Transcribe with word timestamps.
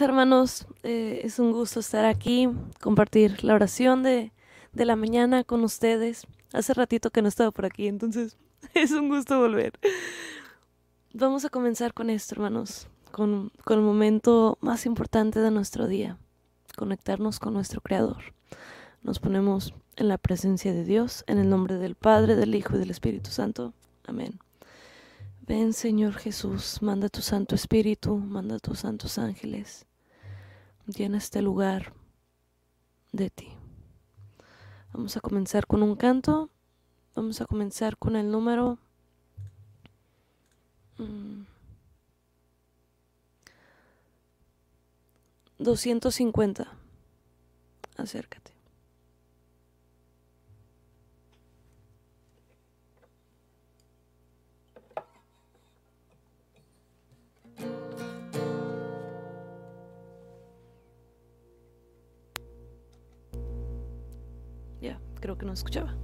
hermanos. 0.00 0.66
Eh, 0.82 1.20
es 1.24 1.38
un 1.38 1.52
gusto 1.52 1.80
estar 1.80 2.04
aquí, 2.04 2.48
compartir 2.80 3.44
la 3.44 3.54
oración 3.54 4.02
de, 4.02 4.32
de, 4.72 4.84
la 4.84 4.96
mañana 4.96 5.44
con 5.44 5.64
ustedes. 5.64 6.26
Hace 6.52 6.74
ratito 6.74 7.10
que 7.10 7.22
no 7.22 7.28
estaba 7.28 7.50
por 7.50 7.66
aquí, 7.66 7.86
entonces 7.86 8.36
es 8.74 8.90
un 8.92 9.08
gusto 9.08 9.38
volver. 9.38 9.72
Vamos 11.12 11.44
a 11.44 11.50
comenzar 11.50 11.92
con 11.94 12.10
esto, 12.10 12.34
hermanos, 12.34 12.88
con, 13.10 13.52
con 13.64 13.78
el 13.78 13.84
momento 13.84 14.58
más 14.60 14.86
importante 14.86 15.40
de 15.40 15.50
nuestro 15.50 15.86
día, 15.86 16.18
conectarnos 16.76 17.38
con 17.38 17.54
nuestro 17.54 17.80
Creador. 17.80 18.34
Nos 19.02 19.18
ponemos 19.18 19.74
en 19.96 20.08
la 20.08 20.18
presencia 20.18 20.72
de 20.72 20.84
Dios, 20.84 21.24
en 21.26 21.38
el 21.38 21.48
nombre 21.48 21.76
del 21.76 21.94
Padre, 21.94 22.36
del 22.36 22.54
Hijo 22.54 22.76
y 22.76 22.78
del 22.78 22.90
Espíritu 22.90 23.30
Santo. 23.30 23.74
Amén. 24.06 24.38
Ven 25.50 25.72
Señor 25.72 26.14
Jesús, 26.14 26.80
manda 26.80 27.08
tu 27.08 27.22
Santo 27.22 27.56
Espíritu, 27.56 28.16
manda 28.16 28.60
tus 28.60 28.78
santos 28.78 29.18
ángeles, 29.18 29.84
llena 30.90 31.18
este 31.18 31.42
lugar 31.42 31.92
de 33.12 33.30
ti. 33.30 33.48
Vamos 34.92 35.16
a 35.16 35.20
comenzar 35.20 35.66
con 35.66 35.82
un 35.82 35.96
canto, 35.96 36.50
vamos 37.14 37.40
a 37.40 37.46
comenzar 37.46 37.96
con 37.96 38.16
el 38.16 38.30
número 38.30 38.78
mm, 40.98 41.42
250. 45.58 46.68
Acércate. 47.96 48.59
Creo 65.20 65.38
que 65.38 65.46
no 65.46 65.52
escuchaba. 65.52 65.94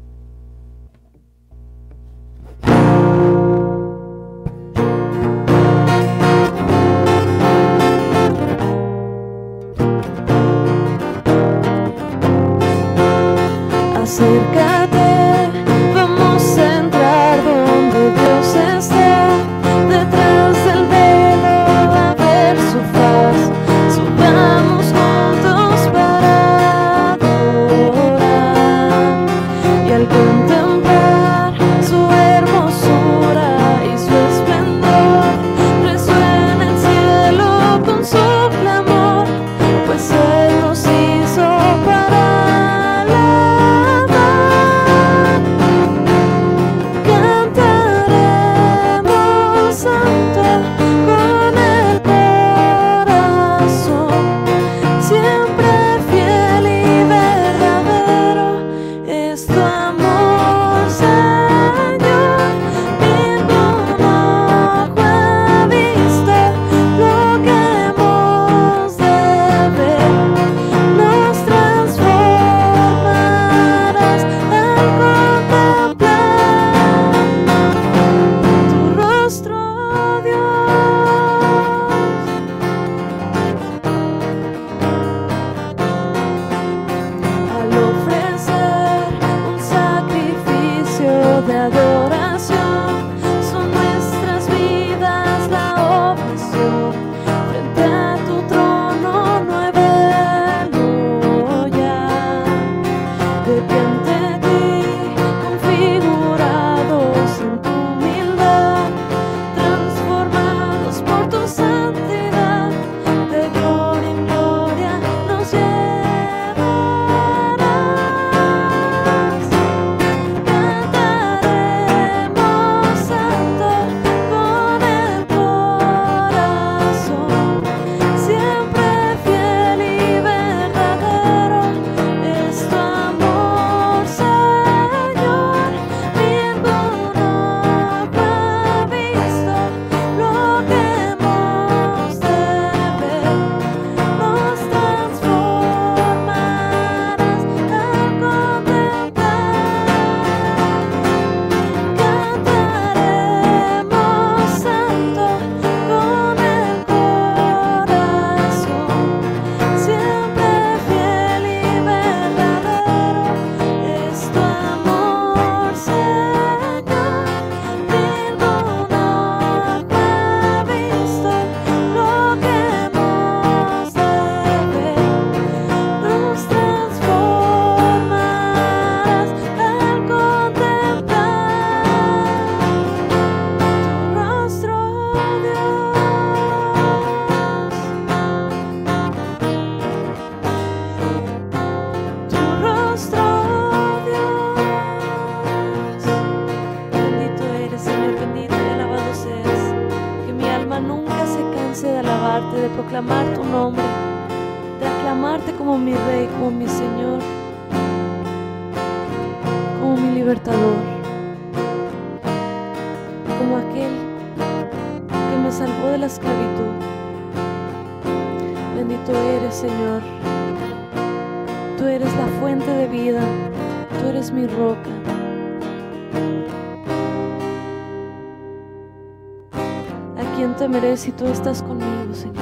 Si 230.96 231.12
tú 231.12 231.26
estás 231.26 231.62
conmigo, 231.62 232.14
Señor. 232.14 232.36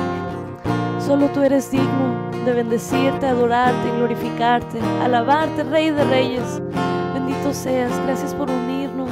Solo 1.01 1.29
tú 1.29 1.43
eres 1.43 1.71
digno 1.71 2.31
de 2.45 2.53
bendecirte, 2.53 3.27
adorarte, 3.27 3.91
glorificarte, 3.97 4.81
alabarte, 5.03 5.65
Rey 5.65 5.91
de 5.91 6.05
Reyes. 6.05 6.63
Bendito 7.13 7.53
seas, 7.53 7.93
gracias 8.05 8.35
por 8.35 8.51
unirnos 8.51 9.11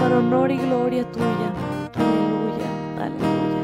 para 0.00 0.18
honor 0.18 0.50
y 0.50 0.56
gloria 0.56 1.04
tuya. 1.12 1.52
Aleluya, 1.94 2.68
aleluya. 2.98 3.62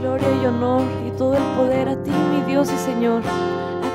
Gloria 0.00 0.42
y 0.42 0.46
honor 0.46 0.82
y 1.06 1.10
todo 1.18 1.34
el 1.34 1.42
poder 1.56 1.88
a 1.88 2.02
ti, 2.02 2.10
mi 2.10 2.40
Dios 2.50 2.72
y 2.72 2.78
Señor. 2.78 3.22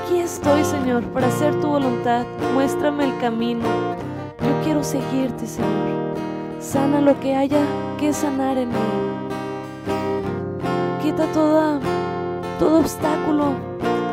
Aquí 0.09 0.21
estoy, 0.21 0.63
Señor, 0.63 1.03
para 1.13 1.27
hacer 1.27 1.53
tu 1.61 1.67
voluntad. 1.67 2.25
Muéstrame 2.55 3.03
el 3.03 3.15
camino. 3.19 3.63
Yo 4.41 4.63
quiero 4.63 4.83
seguirte, 4.83 5.45
Señor. 5.45 6.15
Sana 6.59 6.99
lo 6.99 7.19
que 7.19 7.35
haya 7.35 7.59
que 7.99 8.11
sanar 8.11 8.57
en 8.57 8.69
mí 8.69 8.75
quita 11.03 11.31
toda, 11.31 11.79
todo 12.57 12.79
obstáculo, 12.79 13.53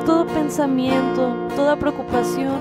todo 0.05 0.27
pensamiento, 0.27 1.35
toda 1.57 1.77
preocupación 1.77 2.61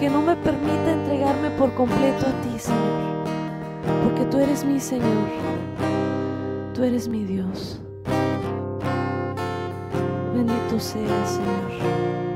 que 0.00 0.10
no 0.10 0.20
me 0.20 0.34
permita 0.34 0.90
entregarme 0.90 1.50
por 1.50 1.72
completo 1.74 2.26
a 2.26 2.42
ti, 2.42 2.58
Señor. 2.58 3.22
Porque 4.02 4.24
tú 4.32 4.38
eres 4.38 4.64
mi 4.64 4.80
Señor, 4.80 5.28
tú 6.74 6.82
eres 6.82 7.06
mi 7.06 7.22
Dios. 7.22 7.80
Bendito 10.34 10.80
seas, 10.80 11.30
Señor. 11.30 12.27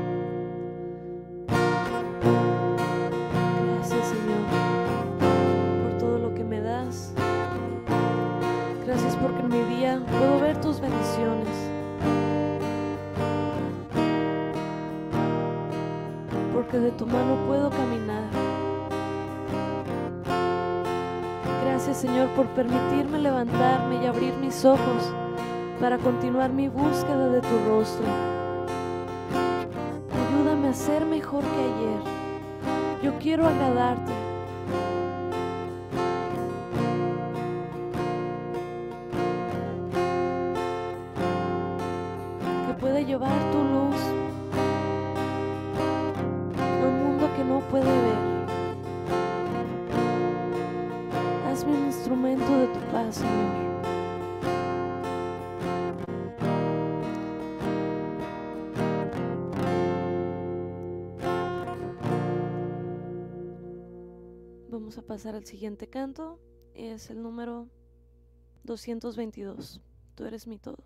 Gracias 21.85 22.09
Señor 22.09 22.29
por 22.29 22.47
permitirme 22.55 23.19
levantarme 23.19 24.01
y 24.01 24.05
abrir 24.05 24.33
mis 24.35 24.63
ojos 24.63 25.03
para 25.81 25.97
continuar 25.97 26.49
mi 26.49 26.69
búsqueda 26.69 27.27
de 27.27 27.41
tu 27.41 27.59
rostro. 27.67 28.05
Ayúdame 30.29 30.69
a 30.69 30.73
ser 30.73 31.05
mejor 31.05 31.43
que 31.43 31.59
ayer. 31.59 33.03
Yo 33.03 33.19
quiero 33.19 33.45
agradarte. 33.45 34.22
Pasar 65.13 65.35
al 65.35 65.45
siguiente 65.45 65.87
canto. 65.87 66.39
Es 66.73 67.11
el 67.11 67.21
número 67.21 67.69
222. 68.63 69.79
Tú 70.15 70.25
eres 70.25 70.47
mi 70.47 70.57
todo, 70.57 70.83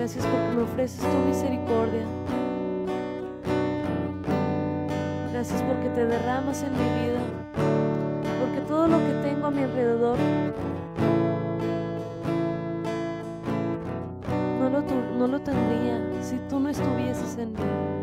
Gracias 0.00 0.24
porque 0.24 0.56
me 0.56 0.62
ofreces 0.62 0.98
tu 0.98 1.18
misericordia. 1.28 2.06
Gracias 5.30 5.62
porque 5.64 5.90
te 5.90 6.06
derramas 6.06 6.62
en 6.62 6.72
mi 6.72 7.02
vida. 7.02 7.20
Porque 8.40 8.66
todo 8.66 8.88
lo 8.88 8.96
que 8.96 9.12
tengo 9.22 9.48
a 9.48 9.50
mi 9.50 9.62
alrededor 9.62 10.16
no 14.58 14.70
lo, 14.70 14.80
no 15.18 15.26
lo 15.26 15.38
tendría 15.38 16.00
si 16.22 16.38
tú 16.48 16.58
no 16.60 16.70
estuvieses 16.70 17.36
en 17.36 17.52
mí. 17.52 17.99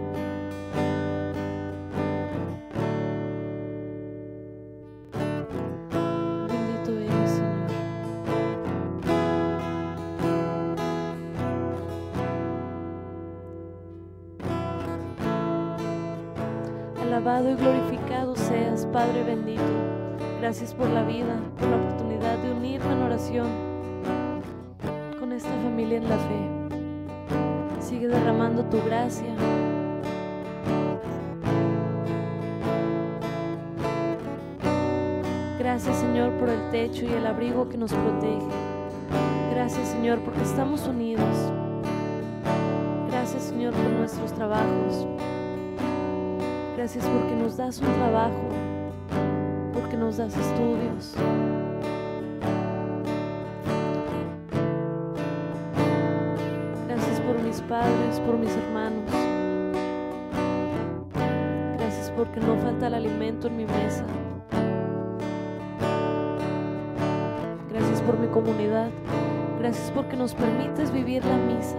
Alabado 17.48 17.52
y 17.52 17.56
glorificado 17.56 18.36
seas, 18.36 18.86
Padre 18.88 19.24
bendito. 19.24 19.62
Gracias 20.42 20.74
por 20.74 20.90
la 20.90 21.04
vida, 21.04 21.40
por 21.58 21.70
la 21.70 21.78
oportunidad 21.78 22.38
de 22.40 22.52
unirme 22.52 22.92
en 22.92 23.02
oración 23.04 23.48
con 25.18 25.32
esta 25.32 25.50
familia 25.50 25.98
en 25.98 26.10
la 26.10 26.18
fe. 26.18 27.80
Sigue 27.80 28.08
derramando 28.08 28.66
tu 28.66 28.82
gracia. 28.84 29.34
Gracias 35.58 35.96
Señor 35.98 36.32
por 36.40 36.50
el 36.50 36.70
techo 36.70 37.06
y 37.06 37.14
el 37.14 37.26
abrigo 37.26 37.70
que 37.70 37.78
nos 37.78 37.94
protege. 37.94 38.48
Gracias 39.52 39.88
Señor 39.88 40.20
porque 40.20 40.42
estamos 40.42 40.86
unidos. 40.88 41.54
Gracias 43.10 43.44
Señor 43.44 43.74
por 43.74 43.90
nuestros 43.92 44.34
trabajos. 44.34 45.08
Gracias 46.78 47.04
porque 47.06 47.36
nos 47.36 47.58
das 47.58 47.80
un 47.80 47.92
trabajo, 47.96 48.50
porque 49.74 49.98
nos 49.98 50.18
das 50.18 50.38
estudios. 50.38 51.16
Gracias 56.88 57.20
por 57.22 57.42
mis 57.42 57.62
padres, 57.62 58.20
por 58.20 58.38
mis 58.38 58.56
hermanos. 58.56 59.12
Gracias 61.80 62.12
porque 62.16 62.40
no 62.42 62.56
falta 62.58 62.86
el 62.86 62.94
alimento 62.94 63.48
en 63.48 63.58
mi 63.58 63.66
mesa. 63.66 64.06
Gracias 67.72 68.02
por 68.04 68.20
mi 68.20 68.28
comunidad. 68.28 68.92
Gracias 69.58 69.90
porque 69.96 70.16
nos 70.16 70.36
permites 70.36 70.92
vivir 70.92 71.26
la 71.26 71.38
misa. 71.38 71.76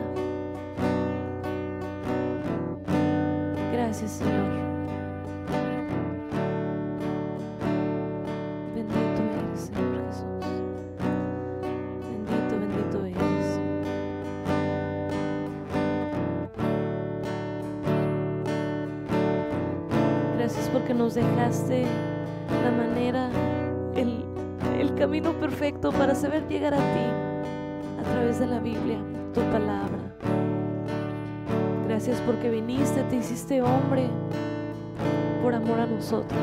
Porque 20.72 20.94
nos 20.94 21.14
dejaste 21.14 21.84
la 22.64 22.70
manera, 22.70 23.28
el, 23.94 24.24
el 24.78 24.94
camino 24.94 25.32
perfecto 25.34 25.92
para 25.92 26.14
saber 26.14 26.48
llegar 26.48 26.72
a 26.72 26.78
ti 26.78 28.00
a 28.00 28.02
través 28.12 28.38
de 28.38 28.46
la 28.46 28.58
Biblia, 28.58 28.96
tu 29.34 29.40
palabra. 29.42 29.98
Gracias 31.86 32.20
porque 32.22 32.48
viniste, 32.48 33.02
te 33.04 33.16
hiciste 33.16 33.60
hombre 33.60 34.08
por 35.42 35.54
amor 35.54 35.80
a 35.80 35.86
nosotros. 35.86 36.40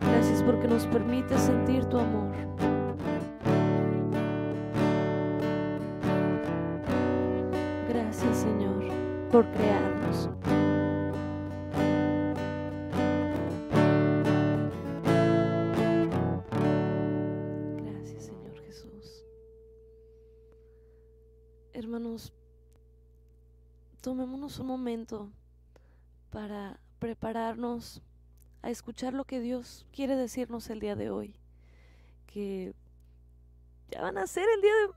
Gracias 0.00 0.42
porque 0.44 0.68
nos 0.68 0.86
permite 0.86 1.36
sentir 1.38 1.84
tu 1.86 1.98
amor. 1.98 2.32
Gracias 7.88 8.36
Señor 8.36 8.68
por 9.30 9.44
crear. 9.52 9.77
Tomémonos 24.08 24.58
un 24.58 24.66
momento 24.68 25.30
para 26.30 26.80
prepararnos 26.98 28.00
a 28.62 28.70
escuchar 28.70 29.12
lo 29.12 29.26
que 29.26 29.38
Dios 29.38 29.84
quiere 29.92 30.16
decirnos 30.16 30.70
el 30.70 30.80
día 30.80 30.96
de 30.96 31.10
hoy. 31.10 31.34
Que 32.26 32.74
ya 33.90 34.00
van 34.00 34.16
a 34.16 34.26
ser 34.26 34.46
el 34.48 34.62
día 34.62 34.72
de 34.72 34.94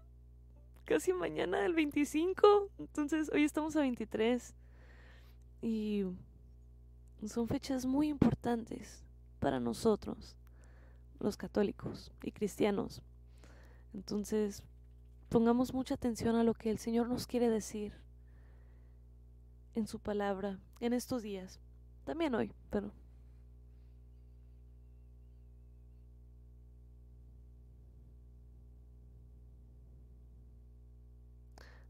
casi 0.86 1.12
mañana, 1.12 1.66
el 1.66 1.74
25. 1.74 2.70
Entonces, 2.80 3.30
hoy 3.34 3.44
estamos 3.44 3.76
a 3.76 3.82
23. 3.82 4.56
Y 5.62 6.06
son 7.28 7.50
fechas 7.50 7.86
muy 7.86 8.08
importantes 8.08 9.04
para 9.42 9.60
nosotros, 9.60 10.38
los 11.20 11.36
católicos 11.36 12.14
y 12.24 12.32
cristianos. 12.32 13.02
Entonces, 13.94 14.64
pongamos 15.28 15.74
mucha 15.74 15.96
atención 15.96 16.38
a 16.38 16.46
lo 16.46 16.54
que 16.54 16.72
el 16.72 16.78
Señor 16.78 17.10
nos 17.10 17.28
quiere 17.28 17.50
decir 17.50 18.01
en 19.76 19.88
su 19.88 20.00
palabra 20.00 20.60
en 20.80 20.94
estos 20.94 21.22
días. 21.22 21.60
También 22.06 22.36
hoy, 22.36 22.52
pero 22.70 22.92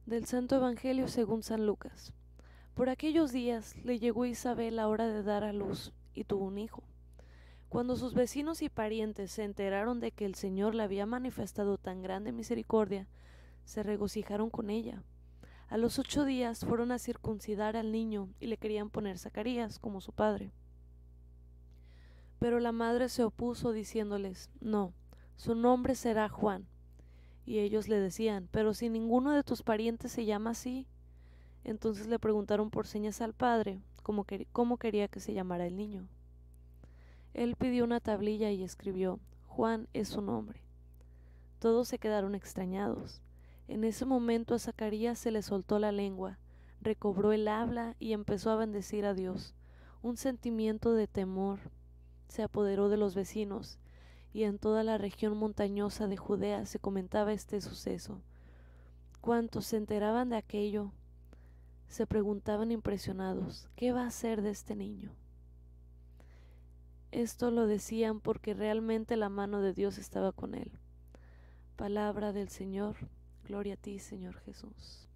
del 0.06 0.26
Santo 0.26 0.58
Evangelio 0.58 1.08
según 1.08 1.42
San 1.42 1.66
Lucas. 1.66 2.14
Por 2.74 2.90
aquellos 2.90 3.32
días 3.32 3.78
le 3.86 3.98
llegó 3.98 4.26
Isabel 4.26 4.76
la 4.76 4.90
hora 4.90 5.08
de 5.08 5.24
dar 5.24 5.46
a 5.46 5.54
luz 5.54 5.94
y 6.14 6.26
tuvo 6.26 6.46
un 6.46 6.58
hijo. 6.58 6.84
Cuando 7.70 7.96
sus 7.96 8.14
vecinos 8.14 8.62
y 8.62 8.68
parientes 8.68 9.32
se 9.32 9.46
enteraron 9.46 10.02
de 10.02 10.12
que 10.12 10.26
el 10.26 10.36
Señor 10.36 10.76
le 10.76 10.84
había 10.84 11.06
manifestado 11.06 11.78
tan 11.78 12.02
grande 12.02 12.34
misericordia, 12.34 13.08
se 13.64 13.84
regocijaron 13.84 14.50
con 14.50 14.70
ella. 14.70 15.02
A 15.72 15.78
los 15.78 16.00
ocho 16.00 16.25
días 16.25 16.66
fueron 16.66 16.92
a 16.92 17.00
circuncidar 17.00 17.78
al 17.78 17.94
niño 17.94 18.28
y 18.42 18.48
le 18.48 18.58
querían 18.58 18.90
poner 18.90 19.18
Zacarías 19.18 19.80
como 19.80 20.01
su 20.01 20.12
padre. 20.12 20.51
Pero 22.40 22.60
la 22.60 22.74
madre 22.74 23.08
se 23.08 23.24
opuso 23.24 23.72
diciéndoles, 23.72 24.50
no, 24.60 24.94
su 25.38 25.56
nombre 25.56 25.96
será 25.96 26.28
Juan. 26.28 26.68
Y 27.46 27.60
ellos 27.60 27.88
le 27.88 28.01
decían, 28.01 28.50
pero 28.51 28.74
si 28.74 28.90
ninguno 28.90 29.32
de 29.32 29.44
tus 29.44 29.63
parientes 29.63 30.12
se 30.12 30.25
llama 30.25 30.50
así. 30.50 30.88
Entonces 31.63 32.08
le 32.08 32.20
preguntaron 32.20 32.70
por 32.70 32.86
señas 32.86 33.22
al 33.22 33.34
padre 33.34 33.80
cómo, 34.04 34.25
cómo 34.51 34.75
quería 34.75 35.08
que 35.08 35.22
se 35.22 35.34
llamara 35.34 35.68
el 35.68 35.78
niño. 35.78 36.10
Él 37.34 37.56
pidió 37.56 37.86
una 37.86 38.01
tablilla 38.01 38.51
y 38.51 38.63
escribió, 38.63 39.22
Juan 39.48 39.88
es 39.94 40.10
su 40.10 40.22
nombre. 40.22 40.60
Todos 41.60 41.88
se 41.88 41.98
quedaron 41.98 42.36
extrañados. 42.36 43.22
En 43.68 43.84
ese 43.84 44.06
momento 44.06 44.56
a 44.56 44.60
Zacarías 44.60 45.20
se 45.20 45.32
le 45.32 45.41
soltó 45.41 45.80
la 45.80 45.91
lengua, 45.91 46.39
recobró 46.82 47.32
el 47.32 47.48
habla 47.48 47.96
y 48.00 48.13
empezó 48.13 48.51
a 48.51 48.56
bendecir 48.56 49.06
a 49.06 49.13
Dios. 49.13 49.56
Un 50.01 50.18
sentimiento 50.18 50.94
de 50.94 51.08
temor 51.08 51.60
se 52.27 52.44
apoderó 52.44 52.89
de 52.89 52.98
los 52.98 53.15
vecinos, 53.15 53.80
y 54.34 54.44
en 54.44 54.58
toda 54.60 54.84
la 54.84 54.98
región 54.98 55.38
montañosa 55.38 56.08
de 56.08 56.18
Judea 56.18 56.65
se 56.65 56.80
comentaba 56.80 57.34
este 57.34 57.62
suceso. 57.62 58.22
Cuantos 59.20 59.65
se 59.65 59.77
enteraban 59.77 60.30
de 60.30 60.38
aquello 60.38 60.91
se 61.91 62.08
preguntaban 62.08 62.72
impresionados, 62.72 63.68
¿qué 63.75 63.91
va 63.91 64.03
a 64.03 64.08
hacer 64.08 64.41
de 64.41 64.50
este 64.50 64.77
niño? 64.77 65.12
Esto 67.12 67.51
lo 67.51 67.68
decían 67.68 68.22
porque 68.22 68.53
realmente 68.53 69.18
la 69.18 69.27
mano 69.27 69.60
de 69.60 69.74
Dios 69.74 69.98
estaba 69.98 70.32
con 70.32 70.56
él. 70.56 70.72
Palabra 71.75 72.32
del 72.32 72.48
Señor, 72.48 72.96
gloria 73.48 73.74
a 73.74 73.78
ti, 73.78 74.00
Señor 74.00 74.40
Jesús. 74.42 75.08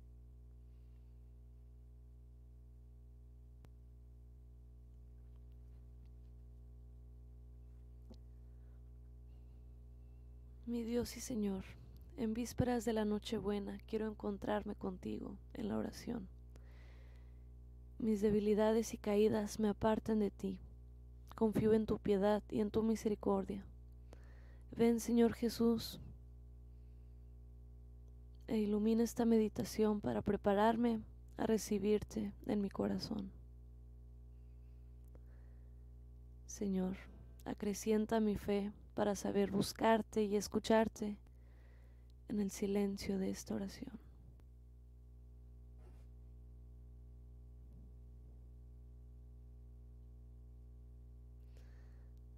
Mi 10.65 10.83
Dios 10.83 11.15
y 11.15 11.21
Señor, 11.21 11.63
en 12.17 12.33
vísperas 12.33 12.85
de 12.85 12.93
la 12.93 13.05
Nochebuena 13.05 13.79
quiero 13.87 14.07
encontrarme 14.07 14.75
contigo 14.75 15.37
en 15.53 15.67
la 15.67 15.77
oración 15.77 16.27
mis 17.97 18.21
debilidades 18.21 18.93
y 18.93 18.97
caídas 18.97 19.59
me 19.59 19.69
aparten 19.69 20.19
de 20.19 20.29
ti. 20.29 20.59
Confío 21.33 21.73
en 21.73 21.85
tu 21.85 21.97
piedad 21.97 22.43
y 22.49 22.59
en 22.59 22.69
tu 22.69 22.83
misericordia. 22.83 23.63
Ven 24.75 24.99
Señor 24.99 25.33
Jesús 25.33 25.99
e 28.47 28.57
ilumina 28.57 29.03
esta 29.03 29.25
meditación 29.25 30.01
para 30.01 30.21
prepararme 30.21 31.01
a 31.37 31.45
recibirte 31.45 32.33
en 32.45 32.61
mi 32.61 32.69
corazón. 32.69 33.31
Señor, 36.45 36.95
acrecienta 37.43 38.19
mi 38.19 38.35
fe 38.37 38.71
para 38.93 39.15
saber 39.15 39.51
buscarte 39.51 40.23
y 40.23 40.35
escucharte 40.35 41.17
en 42.29 42.39
el 42.39 42.49
silencio 42.49 43.17
de 43.19 43.29
esta 43.29 43.55
oración. 43.55 43.99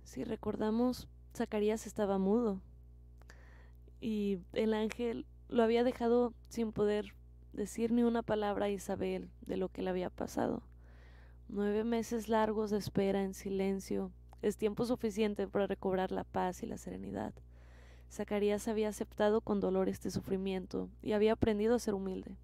Si 0.03 0.23
recordamos, 0.23 1.07
Zacarías 1.35 1.85
estaba 1.85 2.17
mudo 2.17 2.59
y 4.01 4.39
el 4.53 4.73
ángel 4.73 5.27
lo 5.49 5.63
había 5.63 5.83
dejado 5.83 6.33
sin 6.49 6.71
poder 6.71 7.13
decir 7.53 7.91
ni 7.91 8.03
una 8.03 8.21
palabra 8.21 8.65
a 8.65 8.69
Isabel 8.69 9.29
de 9.41 9.57
lo 9.57 9.69
que 9.69 9.81
le 9.81 9.89
había 9.89 10.09
pasado. 10.09 10.61
Nueve 11.49 11.83
meses 11.83 12.27
largos 12.27 12.71
de 12.71 12.77
espera 12.77 13.23
en 13.23 13.33
silencio 13.33 14.11
es 14.41 14.57
tiempo 14.57 14.85
suficiente 14.85 15.47
para 15.47 15.67
recobrar 15.67 16.11
la 16.11 16.23
paz 16.23 16.61
y 16.63 16.65
la 16.65 16.77
serenidad. 16.77 17.33
Zacarías 18.11 18.67
había 18.67 18.89
aceptado 18.89 19.41
con 19.41 19.59
dolor 19.59 19.89
este 19.89 20.11
sufrimiento 20.11 20.89
y 21.01 21.13
había 21.13 21.33
aprendido 21.33 21.75
a 21.75 21.79
ser 21.79 21.93
humilde. 21.93 22.37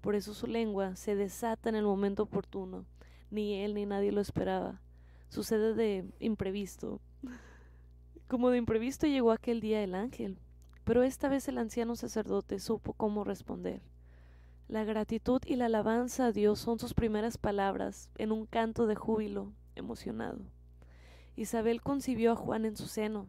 Por 0.00 0.14
eso 0.14 0.34
su 0.34 0.46
lengua 0.46 0.96
se 0.96 1.16
desata 1.16 1.68
en 1.68 1.76
el 1.76 1.84
momento 1.84 2.24
oportuno. 2.24 2.84
Ni 3.30 3.62
él 3.62 3.74
ni 3.74 3.86
nadie 3.86 4.12
lo 4.12 4.20
esperaba. 4.20 4.80
Sucede 5.28 5.74
de 5.74 6.04
imprevisto. 6.20 7.00
Como 8.28 8.50
de 8.50 8.58
imprevisto 8.58 9.06
llegó 9.06 9.32
aquel 9.32 9.60
día 9.60 9.82
el 9.82 9.94
ángel, 9.94 10.38
pero 10.84 11.02
esta 11.02 11.28
vez 11.28 11.48
el 11.48 11.58
anciano 11.58 11.96
sacerdote 11.96 12.58
supo 12.58 12.92
cómo 12.92 13.24
responder. 13.24 13.80
La 14.68 14.84
gratitud 14.84 15.42
y 15.46 15.56
la 15.56 15.66
alabanza 15.66 16.26
a 16.26 16.32
Dios 16.32 16.58
son 16.58 16.78
sus 16.78 16.94
primeras 16.94 17.38
palabras 17.38 18.10
en 18.16 18.32
un 18.32 18.46
canto 18.46 18.86
de 18.86 18.94
júbilo 18.94 19.52
emocionado. 19.74 20.40
Isabel 21.36 21.82
concibió 21.82 22.32
a 22.32 22.36
Juan 22.36 22.64
en 22.64 22.76
su 22.76 22.86
seno, 22.86 23.28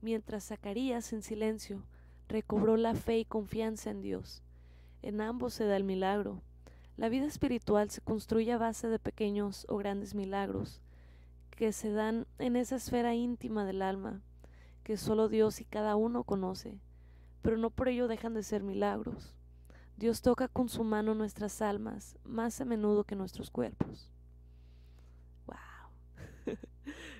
mientras 0.00 0.46
Zacarías 0.46 1.12
en 1.12 1.22
silencio 1.22 1.84
recobró 2.28 2.76
la 2.76 2.94
fe 2.94 3.18
y 3.18 3.24
confianza 3.24 3.90
en 3.90 4.00
Dios. 4.00 4.42
En 5.02 5.20
ambos 5.20 5.54
se 5.54 5.66
da 5.66 5.76
el 5.76 5.84
milagro. 5.84 6.42
La 6.96 7.08
vida 7.08 7.26
espiritual 7.26 7.90
se 7.90 8.00
construye 8.00 8.52
a 8.52 8.58
base 8.58 8.88
de 8.88 8.98
pequeños 8.98 9.66
o 9.68 9.76
grandes 9.76 10.14
milagros 10.14 10.80
que 11.50 11.72
se 11.72 11.90
dan 11.90 12.26
en 12.38 12.56
esa 12.56 12.76
esfera 12.76 13.14
íntima 13.14 13.64
del 13.64 13.82
alma 13.82 14.22
que 14.82 14.96
solo 14.96 15.28
Dios 15.28 15.60
y 15.60 15.64
cada 15.64 15.96
uno 15.96 16.24
conoce 16.24 16.80
pero 17.42 17.56
no 17.56 17.70
por 17.70 17.88
ello 17.88 18.08
dejan 18.08 18.34
de 18.34 18.42
ser 18.42 18.62
milagros. 18.62 19.34
Dios 19.96 20.22
toca 20.22 20.48
con 20.48 20.68
su 20.68 20.84
mano 20.84 21.14
nuestras 21.14 21.60
almas 21.60 22.16
más 22.24 22.60
a 22.60 22.64
menudo 22.64 23.04
que 23.04 23.16
nuestros 23.16 23.50
cuerpos. 23.50 24.10
¡Wow! 25.46 26.56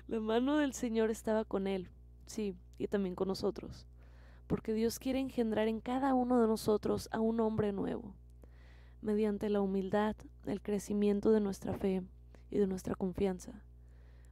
La 0.07 0.19
mano 0.19 0.57
del 0.57 0.73
Señor 0.73 1.11
estaba 1.11 1.45
con 1.45 1.67
él, 1.67 1.89
sí, 2.25 2.55
y 2.77 2.87
también 2.87 3.15
con 3.15 3.27
nosotros, 3.27 3.85
porque 4.47 4.73
Dios 4.73 4.99
quiere 4.99 5.19
engendrar 5.19 5.67
en 5.67 5.81
cada 5.81 6.13
uno 6.13 6.41
de 6.41 6.47
nosotros 6.47 7.09
a 7.11 7.19
un 7.19 7.39
hombre 7.39 7.71
nuevo, 7.71 8.15
mediante 9.01 9.49
la 9.49 9.61
humildad, 9.61 10.15
el 10.45 10.61
crecimiento 10.61 11.31
de 11.31 11.41
nuestra 11.41 11.73
fe 11.73 12.03
y 12.49 12.57
de 12.57 12.67
nuestra 12.67 12.95
confianza, 12.95 13.63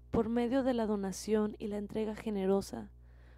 por 0.10 0.27
medio 0.27 0.63
de 0.63 0.73
la 0.73 0.86
donación 0.86 1.56
y 1.58 1.67
la 1.67 1.77
entrega 1.77 2.15
generosa, 2.15 2.89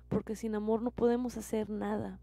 porque 0.09 0.35
sin 0.35 0.55
amor 0.55 0.81
no 0.81 0.91
podemos 0.91 1.37
hacer 1.37 1.69
nada 1.69 2.19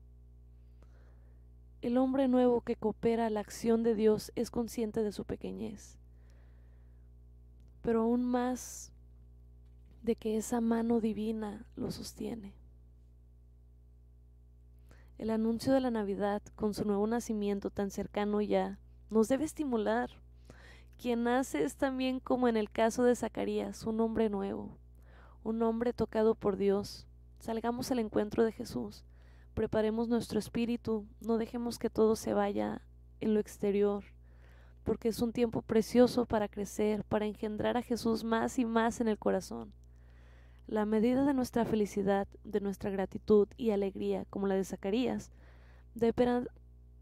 el 1.82 1.96
hombre 1.96 2.28
nuevo 2.28 2.60
que 2.60 2.76
coopera 2.76 3.26
a 3.26 3.30
la 3.30 3.40
acción 3.40 3.82
de 3.82 3.94
Dios 3.94 4.32
es 4.34 4.50
consciente 4.50 5.02
de 5.02 5.12
su 5.12 5.24
pequeñez, 5.24 5.98
pero 7.80 8.02
aún 8.02 8.22
más 8.22 8.92
de 10.02 10.14
que 10.14 10.36
esa 10.36 10.60
mano 10.60 11.00
divina 11.00 11.64
lo 11.76 11.90
sostiene. 11.90 12.54
El 15.16 15.30
anuncio 15.30 15.72
de 15.72 15.80
la 15.80 15.90
Navidad, 15.90 16.42
con 16.54 16.74
su 16.74 16.84
nuevo 16.84 17.06
nacimiento 17.06 17.70
tan 17.70 17.90
cercano 17.90 18.40
ya, 18.40 18.78
nos 19.10 19.28
debe 19.28 19.44
estimular. 19.44 20.10
Quien 20.98 21.24
nace 21.24 21.64
es 21.64 21.76
también 21.76 22.20
como 22.20 22.48
en 22.48 22.56
el 22.56 22.70
caso 22.70 23.04
de 23.04 23.16
Zacarías, 23.16 23.84
un 23.84 24.00
hombre 24.00 24.28
nuevo, 24.28 24.78
un 25.42 25.62
hombre 25.62 25.94
tocado 25.94 26.34
por 26.34 26.56
Dios. 26.56 27.06
Salgamos 27.38 27.90
al 27.90 28.00
encuentro 28.00 28.44
de 28.44 28.52
Jesús 28.52 29.04
preparemos 29.60 30.08
nuestro 30.08 30.38
espíritu, 30.38 31.06
no 31.20 31.36
dejemos 31.36 31.78
que 31.78 31.90
todo 31.90 32.16
se 32.16 32.32
vaya 32.32 32.80
en 33.20 33.34
lo 33.34 33.40
exterior, 33.40 34.04
porque 34.84 35.08
es 35.08 35.20
un 35.20 35.34
tiempo 35.34 35.60
precioso 35.60 36.24
para 36.24 36.48
crecer, 36.48 37.04
para 37.04 37.26
engendrar 37.26 37.76
a 37.76 37.82
Jesús 37.82 38.24
más 38.24 38.58
y 38.58 38.64
más 38.64 39.02
en 39.02 39.08
el 39.08 39.18
corazón. 39.18 39.74
La 40.66 40.86
medida 40.86 41.26
de 41.26 41.34
nuestra 41.34 41.66
felicidad, 41.66 42.26
de 42.42 42.62
nuestra 42.62 42.88
gratitud 42.88 43.48
y 43.58 43.72
alegría, 43.72 44.24
como 44.30 44.46
la 44.46 44.54
de 44.54 44.64
Zacarías, 44.64 45.30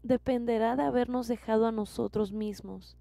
dependerá 0.03 0.75
de 0.75 0.83
habernos 0.83 1.29
dejado 1.29 1.65
a 1.65 1.71
nosotros 1.71 2.33
mismos 2.33 2.97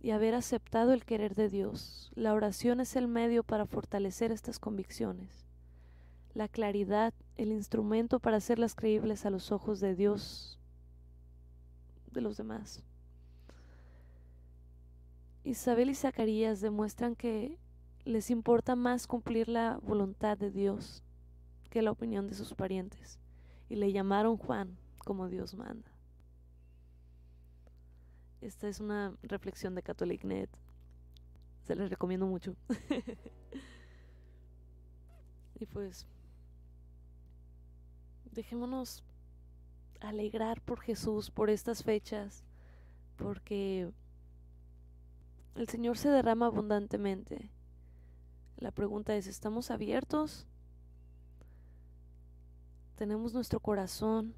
y 0.00 0.10
haber 0.10 0.34
aceptado 0.34 0.92
el 0.92 1.04
querer 1.04 1.36
de 1.36 1.50
Dios. 1.50 2.10
La 2.16 2.34
oración 2.34 2.80
es 2.80 2.96
el 2.96 3.06
medio 3.06 3.44
para 3.44 3.66
fortalecer 3.66 4.32
estas 4.32 4.58
convicciones 4.58 5.46
la 6.36 6.48
claridad, 6.48 7.14
el 7.36 7.52
instrumento 7.52 8.18
para 8.18 8.38
hacerlas 8.38 8.74
creíbles 8.74 9.26
a 9.26 9.30
los 9.30 9.52
ojos 9.52 9.80
de 9.80 9.94
Dios, 9.94 10.58
de 12.12 12.20
los 12.20 12.36
demás. 12.36 12.82
Isabel 15.44 15.90
y 15.90 15.94
Zacarías 15.94 16.60
demuestran 16.60 17.14
que 17.14 17.58
les 18.04 18.30
importa 18.30 18.74
más 18.74 19.06
cumplir 19.06 19.48
la 19.48 19.78
voluntad 19.82 20.38
de 20.38 20.50
Dios 20.50 21.02
que 21.70 21.82
la 21.82 21.90
opinión 21.90 22.26
de 22.26 22.34
sus 22.34 22.54
parientes, 22.54 23.18
y 23.68 23.76
le 23.76 23.92
llamaron 23.92 24.38
Juan 24.38 24.78
como 24.98 25.28
Dios 25.28 25.54
manda. 25.54 25.90
Esta 28.40 28.68
es 28.68 28.80
una 28.80 29.14
reflexión 29.22 29.74
de 29.74 29.82
CatholicNet. 29.82 30.50
Se 31.64 31.74
les 31.74 31.90
recomiendo 31.90 32.26
mucho. 32.26 32.54
y 35.58 35.66
pues 35.66 36.06
dejémonos 38.36 39.02
alegrar 40.00 40.60
por 40.60 40.80
Jesús, 40.80 41.30
por 41.30 41.50
estas 41.50 41.82
fechas, 41.82 42.44
porque 43.16 43.90
el 45.56 45.68
Señor 45.68 45.98
se 45.98 46.10
derrama 46.10 46.46
abundantemente. 46.46 47.50
La 48.58 48.70
pregunta 48.70 49.16
es, 49.16 49.26
¿estamos 49.26 49.70
abiertos? 49.70 50.46
¿Tenemos 52.94 53.34
nuestro 53.34 53.58
corazón, 53.58 54.34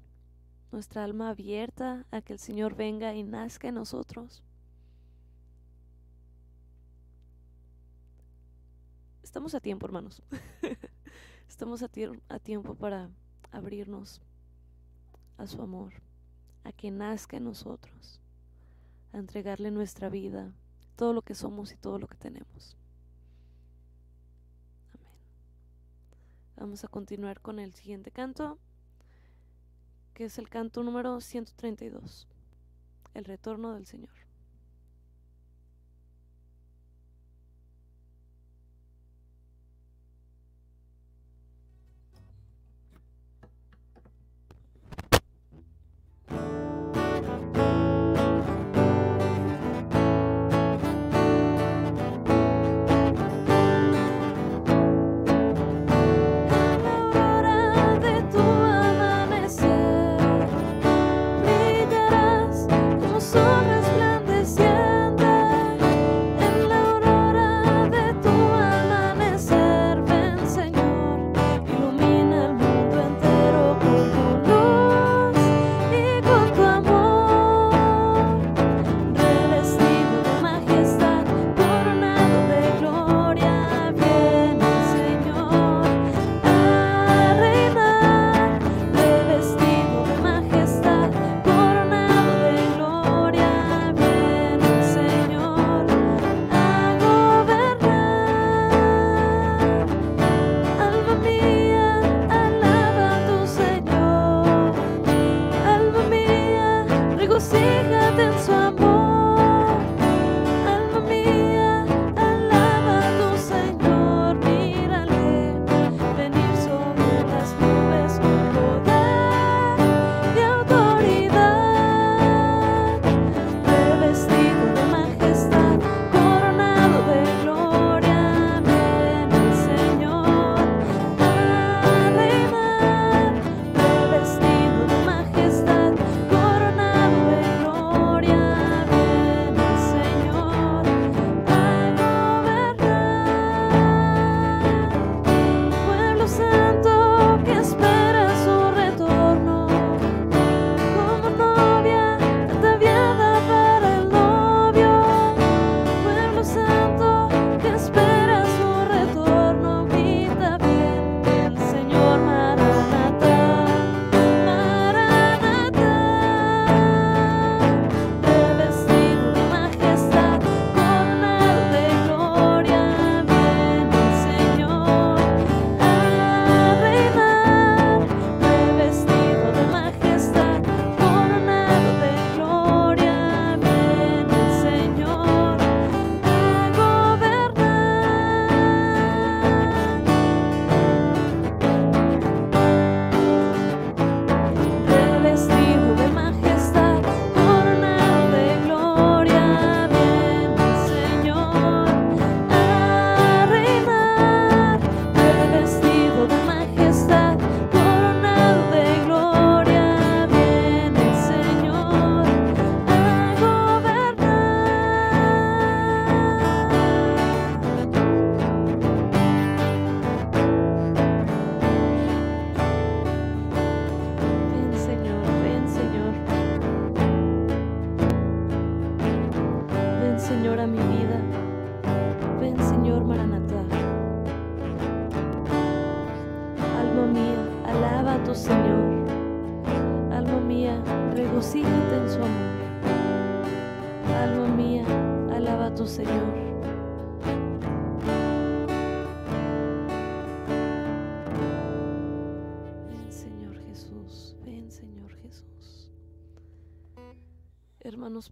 nuestra 0.71 1.03
alma 1.03 1.29
abierta 1.29 2.05
a 2.09 2.21
que 2.21 2.33
el 2.33 2.39
Señor 2.39 2.75
venga 2.75 3.13
y 3.13 3.23
nazca 3.23 3.67
en 3.67 3.75
nosotros? 3.75 4.43
Estamos 9.23 9.53
a 9.53 9.59
tiempo, 9.59 9.85
hermanos. 9.85 10.23
Estamos 11.47 11.83
a, 11.83 11.89
a 12.29 12.39
tiempo 12.39 12.75
para 12.75 13.09
abrirnos 13.51 14.21
a 15.37 15.47
su 15.47 15.61
amor, 15.61 15.93
a 16.63 16.71
que 16.71 16.91
nazca 16.91 17.37
en 17.37 17.45
nosotros, 17.45 18.19
a 19.13 19.17
entregarle 19.17 19.71
nuestra 19.71 20.09
vida, 20.09 20.53
todo 20.95 21.13
lo 21.13 21.21
que 21.21 21.35
somos 21.35 21.71
y 21.71 21.77
todo 21.77 21.97
lo 21.97 22.07
que 22.07 22.17
tenemos. 22.17 22.77
Amén. 24.93 25.13
Vamos 26.57 26.83
a 26.83 26.87
continuar 26.87 27.41
con 27.41 27.59
el 27.59 27.73
siguiente 27.73 28.11
canto, 28.11 28.57
que 30.13 30.25
es 30.25 30.37
el 30.37 30.49
canto 30.49 30.83
número 30.83 31.21
132, 31.21 32.27
el 33.13 33.25
retorno 33.25 33.73
del 33.73 33.85
Señor. 33.85 34.28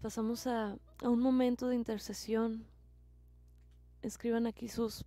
Pasamos 0.01 0.47
a, 0.47 0.77
a 1.03 1.09
un 1.09 1.19
momento 1.19 1.67
de 1.67 1.75
intercesión. 1.75 2.65
Escriban 4.01 4.45
aquí 4.47 4.69
sus, 4.69 5.05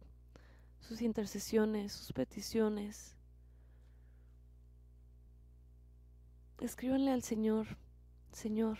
sus 0.80 1.00
intercesiones, 1.00 1.92
sus 1.92 2.12
peticiones. 2.12 3.16
Escríbanle 6.60 7.10
al 7.12 7.22
Señor, 7.22 7.78
Señor, 8.32 8.78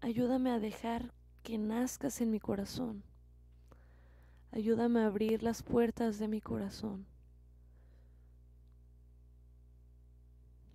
ayúdame 0.00 0.50
a 0.50 0.58
dejar 0.58 1.14
que 1.42 1.56
nazcas 1.56 2.20
en 2.20 2.30
mi 2.30 2.38
corazón. 2.38 3.02
Ayúdame 4.50 5.00
a 5.00 5.06
abrir 5.06 5.42
las 5.42 5.62
puertas 5.62 6.18
de 6.18 6.28
mi 6.28 6.40
corazón. 6.40 7.06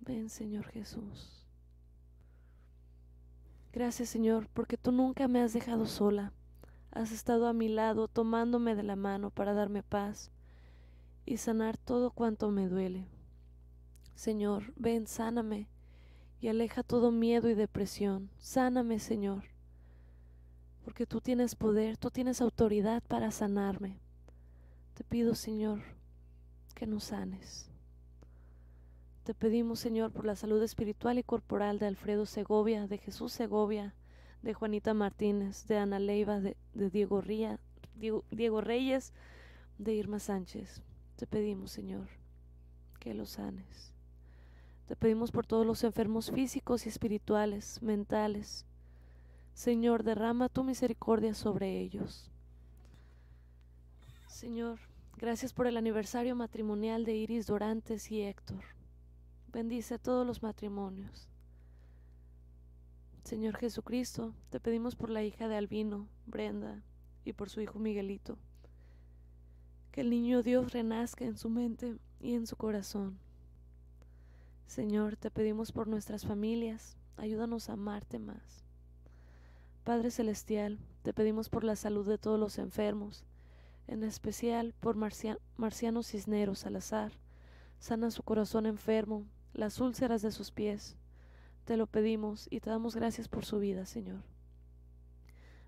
Ven, 0.00 0.28
Señor 0.28 0.66
Jesús. 0.66 1.39
Gracias, 3.72 4.08
Señor, 4.08 4.48
porque 4.52 4.76
tú 4.76 4.90
nunca 4.90 5.28
me 5.28 5.40
has 5.40 5.52
dejado 5.52 5.86
sola. 5.86 6.32
Has 6.90 7.12
estado 7.12 7.46
a 7.46 7.52
mi 7.52 7.68
lado 7.68 8.08
tomándome 8.08 8.74
de 8.74 8.82
la 8.82 8.96
mano 8.96 9.30
para 9.30 9.54
darme 9.54 9.84
paz 9.84 10.32
y 11.24 11.36
sanar 11.36 11.76
todo 11.76 12.10
cuanto 12.10 12.50
me 12.50 12.68
duele. 12.68 13.06
Señor, 14.16 14.72
ven, 14.74 15.06
sáname 15.06 15.68
y 16.40 16.48
aleja 16.48 16.82
todo 16.82 17.12
miedo 17.12 17.48
y 17.48 17.54
depresión. 17.54 18.28
Sáname, 18.38 18.98
Señor, 18.98 19.44
porque 20.84 21.06
tú 21.06 21.20
tienes 21.20 21.54
poder, 21.54 21.96
tú 21.96 22.10
tienes 22.10 22.40
autoridad 22.40 23.04
para 23.04 23.30
sanarme. 23.30 24.00
Te 24.94 25.04
pido, 25.04 25.36
Señor, 25.36 25.80
que 26.74 26.88
nos 26.88 27.04
sanes. 27.04 27.69
Te 29.24 29.34
pedimos, 29.34 29.78
Señor, 29.78 30.12
por 30.12 30.24
la 30.24 30.34
salud 30.34 30.62
espiritual 30.62 31.18
y 31.18 31.22
corporal 31.22 31.78
de 31.78 31.86
Alfredo 31.86 32.24
Segovia, 32.24 32.86
de 32.86 32.96
Jesús 32.96 33.32
Segovia, 33.32 33.94
de 34.42 34.54
Juanita 34.54 34.94
Martínez, 34.94 35.66
de 35.66 35.76
Ana 35.76 35.98
Leiva, 35.98 36.40
de, 36.40 36.56
Diego, 36.72 37.20
Ría, 37.20 37.60
Diego, 37.96 38.24
Diego 38.30 38.62
Reyes, 38.62 39.12
de 39.78 39.92
Irma 39.92 40.18
Sánchez. 40.18 40.82
Te 41.16 41.26
pedimos, 41.26 41.70
Señor, 41.70 42.08
que 42.98 43.12
los 43.12 43.30
sanes. 43.30 43.92
Te 44.88 44.96
pedimos 44.96 45.30
por 45.30 45.46
todos 45.46 45.66
los 45.66 45.84
enfermos 45.84 46.30
físicos 46.30 46.86
y 46.86 46.88
espirituales, 46.88 47.82
mentales. 47.82 48.64
Señor, 49.52 50.02
derrama 50.02 50.48
tu 50.48 50.64
misericordia 50.64 51.34
sobre 51.34 51.78
ellos. 51.78 52.30
Señor, 54.26 54.78
gracias 55.18 55.52
por 55.52 55.66
el 55.66 55.76
aniversario 55.76 56.34
matrimonial 56.34 57.04
de 57.04 57.14
Iris 57.14 57.46
Dorantes 57.46 58.10
y 58.10 58.22
Héctor. 58.22 58.79
Bendice 59.52 59.94
a 59.94 59.98
todos 59.98 60.24
los 60.24 60.44
matrimonios. 60.44 61.28
Señor 63.24 63.56
Jesucristo, 63.56 64.32
te 64.48 64.60
pedimos 64.60 64.94
por 64.94 65.10
la 65.10 65.24
hija 65.24 65.48
de 65.48 65.56
Albino, 65.56 66.06
Brenda, 66.24 66.84
y 67.24 67.32
por 67.32 67.50
su 67.50 67.60
hijo 67.60 67.80
Miguelito. 67.80 68.38
Que 69.90 70.02
el 70.02 70.10
niño 70.10 70.44
Dios 70.44 70.72
renazca 70.72 71.24
en 71.24 71.36
su 71.36 71.50
mente 71.50 71.98
y 72.20 72.34
en 72.34 72.46
su 72.46 72.54
corazón. 72.54 73.18
Señor, 74.68 75.16
te 75.16 75.32
pedimos 75.32 75.72
por 75.72 75.88
nuestras 75.88 76.24
familias, 76.24 76.96
ayúdanos 77.16 77.68
a 77.68 77.72
amarte 77.72 78.20
más. 78.20 78.64
Padre 79.82 80.12
Celestial, 80.12 80.78
te 81.02 81.12
pedimos 81.12 81.48
por 81.48 81.64
la 81.64 81.74
salud 81.74 82.06
de 82.06 82.18
todos 82.18 82.38
los 82.38 82.58
enfermos, 82.58 83.24
en 83.88 84.04
especial 84.04 84.74
por 84.78 84.94
Marciano 84.94 86.02
Cisneros 86.04 86.60
Salazar. 86.60 87.10
Sana 87.80 88.12
su 88.12 88.22
corazón 88.22 88.66
enfermo, 88.66 89.26
las 89.52 89.80
úlceras 89.80 90.22
de 90.22 90.30
sus 90.30 90.50
pies. 90.50 90.96
Te 91.64 91.76
lo 91.76 91.86
pedimos 91.86 92.46
y 92.50 92.60
te 92.60 92.70
damos 92.70 92.96
gracias 92.96 93.28
por 93.28 93.44
su 93.44 93.58
vida, 93.58 93.86
Señor. 93.86 94.22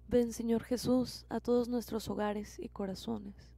Ven, 0.09 0.33
Señor 0.33 0.63
Jesús, 0.63 1.25
a 1.29 1.41
todos 1.41 1.69
nuestros 1.69 2.09
hogares 2.09 2.59
y 2.59 2.69
corazones. 2.69 3.53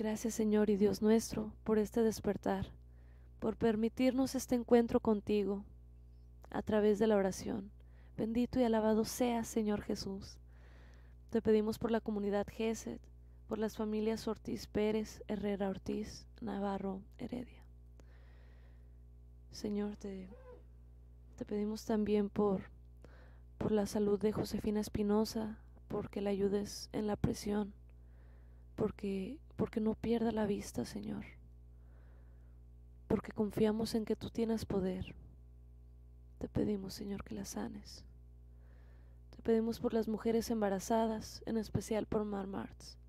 Gracias 0.00 0.32
Señor 0.32 0.70
y 0.70 0.76
Dios 0.76 1.02
nuestro 1.02 1.52
por 1.62 1.78
este 1.78 2.02
despertar, 2.02 2.68
por 3.38 3.56
permitirnos 3.56 4.34
este 4.34 4.54
encuentro 4.54 5.00
contigo 5.00 5.64
a 6.48 6.62
través 6.62 6.98
de 6.98 7.06
la 7.06 7.16
oración. 7.16 7.70
Bendito 8.16 8.58
y 8.58 8.64
alabado 8.64 9.04
sea 9.04 9.44
Señor 9.44 9.82
Jesús. 9.82 10.38
Te 11.28 11.42
pedimos 11.42 11.78
por 11.78 11.90
la 11.90 12.00
comunidad 12.00 12.46
Gesed, 12.48 12.98
por 13.50 13.58
las 13.58 13.76
familias 13.76 14.28
Ortiz 14.28 14.68
Pérez, 14.68 15.24
Herrera 15.26 15.70
Ortiz, 15.70 16.28
Navarro, 16.40 17.02
Heredia. 17.18 17.64
Señor, 19.50 19.96
te, 19.96 20.28
pedimos 21.48 21.84
también 21.84 22.28
por, 22.28 22.70
por 23.58 23.72
la 23.72 23.86
salud 23.86 24.20
de 24.20 24.30
Josefina 24.30 24.78
Espinosa, 24.78 25.58
porque 25.88 26.20
la 26.20 26.30
ayudes 26.30 26.90
en 26.92 27.08
la 27.08 27.16
presión, 27.16 27.74
porque 28.76 29.36
porque 29.56 29.80
no 29.80 29.96
pierda 29.96 30.30
la 30.30 30.46
vista, 30.46 30.84
Señor, 30.84 31.24
porque 33.08 33.32
confiamos 33.32 33.96
en 33.96 34.04
que 34.04 34.14
tú 34.14 34.30
tienes 34.30 34.64
poder. 34.64 35.16
Te 36.38 36.48
pedimos, 36.48 36.94
Señor, 36.94 37.24
que 37.24 37.34
la 37.34 37.44
sanes. 37.44 38.04
Te 39.30 39.42
pedimos 39.42 39.80
por 39.80 39.92
las 39.92 40.06
mujeres 40.06 40.50
embarazadas, 40.50 41.42
en 41.46 41.56
especial 41.56 42.06
por 42.06 42.24
Mar 42.24 42.46
Martz. 42.46 43.00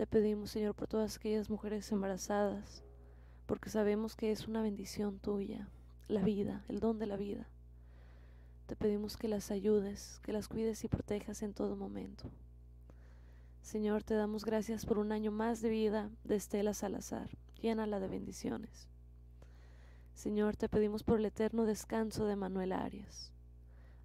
Te 0.00 0.06
pedimos, 0.06 0.50
Señor, 0.50 0.74
por 0.74 0.88
todas 0.88 1.16
aquellas 1.16 1.50
mujeres 1.50 1.92
embarazadas, 1.92 2.82
porque 3.44 3.68
sabemos 3.68 4.16
que 4.16 4.32
es 4.32 4.48
una 4.48 4.62
bendición 4.62 5.18
tuya, 5.18 5.68
la 6.08 6.22
vida, 6.22 6.64
el 6.68 6.80
don 6.80 6.98
de 6.98 7.04
la 7.04 7.18
vida. 7.18 7.46
Te 8.64 8.76
pedimos 8.76 9.18
que 9.18 9.28
las 9.28 9.50
ayudes, 9.50 10.18
que 10.22 10.32
las 10.32 10.48
cuides 10.48 10.84
y 10.84 10.88
protejas 10.88 11.42
en 11.42 11.52
todo 11.52 11.76
momento. 11.76 12.30
Señor, 13.60 14.02
te 14.02 14.14
damos 14.14 14.46
gracias 14.46 14.86
por 14.86 14.96
un 14.96 15.12
año 15.12 15.32
más 15.32 15.60
de 15.60 15.68
vida 15.68 16.08
de 16.24 16.36
Estela 16.36 16.72
Salazar. 16.72 17.28
Llénala 17.60 18.00
de 18.00 18.08
bendiciones. 18.08 18.88
Señor, 20.14 20.56
te 20.56 20.70
pedimos 20.70 21.02
por 21.02 21.18
el 21.18 21.26
eterno 21.26 21.66
descanso 21.66 22.24
de 22.24 22.36
Manuel 22.36 22.72
Arias. 22.72 23.34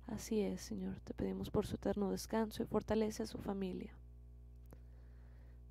Así 0.08 0.42
es, 0.42 0.60
Señor, 0.60 1.00
te 1.06 1.14
pedimos 1.14 1.52
por 1.52 1.66
su 1.66 1.76
eterno 1.76 2.12
descanso 2.12 2.64
y 2.64 2.66
fortalece 2.66 3.24
a 3.24 3.28
su 3.28 3.38
familia. 3.38 3.96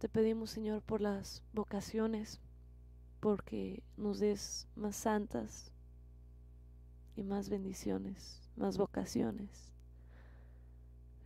Te 0.05 0.11
pedimos, 0.11 0.51
Señor, 0.51 0.83
por 0.83 1.01
las 1.01 1.43
vocaciones, 1.55 2.39
porque 3.21 3.83
nos 3.97 4.19
des 4.19 4.69
más 4.77 4.97
santas 4.97 5.73
y 7.17 7.23
más 7.23 7.49
bendiciones, 7.49 8.43
más 8.55 8.77
vocaciones. 8.77 9.73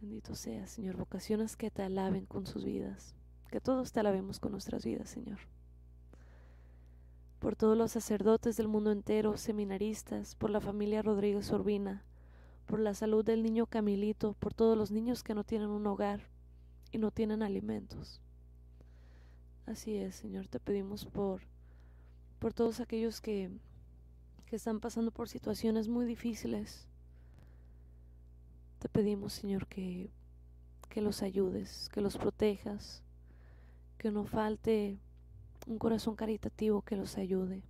Bendito 0.01 0.37
sea, 0.37 0.69
Señor, 0.69 0.97
vocaciones 0.97 1.57
que 1.57 1.73
te 1.73 1.83
alaben 1.83 2.25
con 2.25 2.47
sus 2.47 2.65
vidas, 2.65 3.17
que 3.51 3.61
todos 3.61 3.91
te 3.91 3.99
alabemos 3.99 4.39
con 4.39 4.53
nuestras 4.53 4.85
vidas, 4.85 5.11
Señor. 5.11 5.41
Por 7.41 7.57
todos 7.57 7.77
los 7.77 7.91
sacerdotes 7.91 8.57
del 8.57 8.69
mundo 8.69 8.93
entero, 8.93 9.37
seminaristas, 9.37 10.37
por 10.37 10.51
la 10.51 10.61
familia 10.61 11.03
Rodríguez 11.03 11.51
Urbina, 11.51 12.05
por 12.65 12.79
la 12.79 12.95
salud 12.95 13.25
del 13.25 13.43
niño 13.43 13.67
Camilito, 13.67 14.35
por 14.35 14.55
todos 14.55 14.79
los 14.79 14.93
niños 14.93 15.25
que 15.25 15.35
no 15.35 15.43
tienen 15.43 15.71
un 15.71 15.85
hogar 15.89 16.29
y 16.93 16.99
no 16.99 17.11
tienen 17.11 17.43
alimentos. 17.43 18.23
Así 19.69 19.99
es, 19.99 20.15
Señor, 20.15 20.49
te 20.49 20.61
pedimos 20.61 21.05
por, 21.05 21.43
por 22.39 22.55
todos 22.55 22.81
aquellos 22.81 23.21
que, 23.21 23.51
que 24.47 24.57
están 24.57 24.81
pasando 24.81 25.11
por 25.11 25.29
situaciones 25.29 25.89
muy 25.89 26.07
difíciles, 26.07 26.89
te 28.79 28.89
pedimos, 28.89 29.35
Señor, 29.35 29.67
que, 29.67 30.11
que 30.89 31.03
los 31.03 31.21
ayudes, 31.21 31.91
que 31.91 32.01
los 32.01 32.17
protejas, 32.17 33.03
que 33.99 34.11
no 34.11 34.25
falte 34.25 34.99
un 35.67 35.79
corazón 35.79 36.17
caritativo 36.17 36.81
que 36.81 36.97
los 36.97 37.19
ayude. 37.19 37.63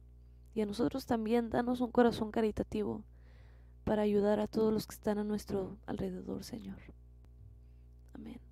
Y 0.54 0.60
a 0.60 0.66
nosotros 0.66 1.04
también 1.04 1.50
danos 1.50 1.80
un 1.80 1.90
corazón 1.90 2.30
caritativo 2.30 3.02
para 3.82 4.02
ayudar 4.02 4.38
a 4.38 4.46
todos 4.46 4.72
los 4.72 4.86
que 4.86 4.94
están 4.94 5.18
a 5.18 5.24
nuestro 5.24 5.78
alrededor, 5.84 6.44
Señor. 6.44 6.78
Amén. 8.12 8.47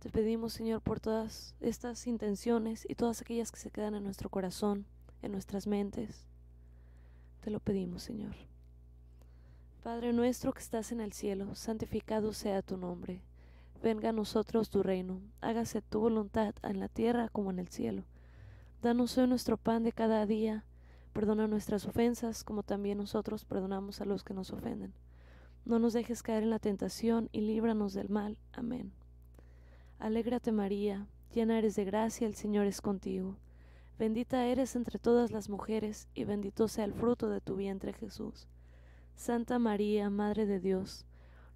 Te 0.00 0.08
pedimos, 0.08 0.54
Señor, 0.54 0.80
por 0.80 0.98
todas 0.98 1.54
estas 1.60 2.06
intenciones 2.06 2.86
y 2.88 2.94
todas 2.94 3.20
aquellas 3.20 3.52
que 3.52 3.60
se 3.60 3.70
quedan 3.70 3.94
en 3.94 4.02
nuestro 4.02 4.30
corazón, 4.30 4.86
en 5.20 5.30
nuestras 5.30 5.66
mentes. 5.66 6.26
Te 7.42 7.50
lo 7.50 7.60
pedimos, 7.60 8.02
Señor. 8.02 8.34
Padre 9.82 10.14
nuestro 10.14 10.54
que 10.54 10.60
estás 10.60 10.90
en 10.90 11.02
el 11.02 11.12
cielo, 11.12 11.54
santificado 11.54 12.32
sea 12.32 12.62
tu 12.62 12.78
nombre. 12.78 13.20
Venga 13.82 14.08
a 14.08 14.12
nosotros 14.12 14.70
tu 14.70 14.82
reino, 14.82 15.20
hágase 15.42 15.82
tu 15.82 16.00
voluntad 16.00 16.54
en 16.62 16.80
la 16.80 16.88
tierra 16.88 17.28
como 17.28 17.50
en 17.50 17.58
el 17.58 17.68
cielo. 17.68 18.04
Danos 18.80 19.18
hoy 19.18 19.28
nuestro 19.28 19.58
pan 19.58 19.82
de 19.82 19.92
cada 19.92 20.24
día. 20.24 20.64
Perdona 21.12 21.46
nuestras 21.46 21.84
ofensas, 21.84 22.42
como 22.42 22.62
también 22.62 22.96
nosotros 22.96 23.44
perdonamos 23.44 24.00
a 24.00 24.06
los 24.06 24.24
que 24.24 24.32
nos 24.32 24.50
ofenden. 24.50 24.94
No 25.66 25.78
nos 25.78 25.92
dejes 25.92 26.22
caer 26.22 26.42
en 26.42 26.50
la 26.50 26.58
tentación 26.58 27.28
y 27.32 27.42
líbranos 27.42 27.92
del 27.92 28.08
mal. 28.08 28.38
Amén. 28.52 28.94
Alégrate 30.00 30.50
María, 30.50 31.06
llena 31.34 31.58
eres 31.58 31.76
de 31.76 31.84
gracia, 31.84 32.26
el 32.26 32.34
Señor 32.34 32.64
es 32.64 32.80
contigo. 32.80 33.36
Bendita 33.98 34.46
eres 34.46 34.74
entre 34.74 34.98
todas 34.98 35.30
las 35.30 35.50
mujeres, 35.50 36.08
y 36.14 36.24
bendito 36.24 36.68
sea 36.68 36.86
el 36.86 36.94
fruto 36.94 37.28
de 37.28 37.42
tu 37.42 37.56
vientre 37.56 37.92
Jesús. 37.92 38.48
Santa 39.14 39.58
María, 39.58 40.08
Madre 40.08 40.46
de 40.46 40.58
Dios, 40.58 41.04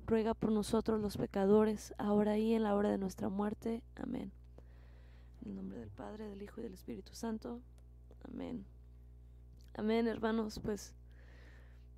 ruega 0.07 0.35
por 0.35 0.53
nosotros 0.53 1.01
los 1.01 1.17
pecadores, 1.17 1.95
ahora 1.97 2.37
y 2.37 2.53
en 2.53 2.65
la 2.65 2.75
hora 2.75 2.91
de 2.91 2.99
nuestra 2.99 3.31
muerte. 3.31 3.83
Amén. 3.97 4.31
En 5.43 5.53
el 5.53 5.57
nombre 5.57 5.79
del 5.79 5.91
Padre, 5.91 6.29
del 6.29 6.43
Hijo 6.43 6.61
y 6.61 6.65
del 6.65 6.75
Espíritu 6.75 7.15
Santo. 7.15 7.63
Amén. 8.29 8.67
Amén, 9.73 10.07
hermanos, 10.07 10.61
pues 10.63 10.95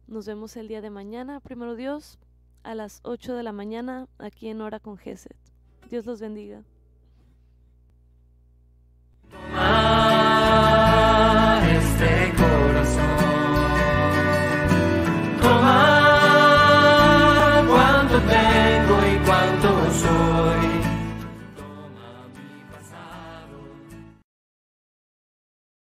nos 0.07 0.27
vemos 0.27 0.57
el 0.57 0.69
día 0.69 0.81
de 0.81 0.91
mañana, 0.91 1.41
primero 1.41 1.75
Dios, 1.75 2.21
a 2.63 2.77
las 2.77 3.01
8 3.03 3.35
de 3.35 3.43
la 3.43 3.53
mañana, 3.53 4.07
aquí 4.19 4.49
en 4.49 4.61
Hora 4.61 4.79
con 4.79 4.97
Geset. 4.97 5.46
Dios 5.89 6.07
los 6.07 6.21
bendiga. 6.21 6.65